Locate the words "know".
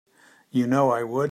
0.67-0.91